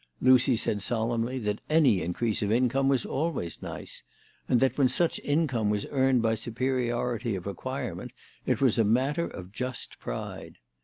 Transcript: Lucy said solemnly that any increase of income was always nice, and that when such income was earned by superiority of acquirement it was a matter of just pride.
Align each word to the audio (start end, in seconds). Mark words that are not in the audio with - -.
Lucy 0.19 0.55
said 0.55 0.81
solemnly 0.81 1.37
that 1.37 1.61
any 1.69 2.01
increase 2.01 2.41
of 2.41 2.51
income 2.51 2.87
was 2.89 3.05
always 3.05 3.61
nice, 3.61 4.01
and 4.49 4.59
that 4.59 4.75
when 4.75 4.89
such 4.89 5.19
income 5.19 5.69
was 5.69 5.85
earned 5.91 6.23
by 6.23 6.33
superiority 6.33 7.35
of 7.35 7.45
acquirement 7.45 8.09
it 8.47 8.59
was 8.59 8.79
a 8.79 8.83
matter 8.83 9.27
of 9.27 9.51
just 9.51 9.99
pride. 9.99 10.55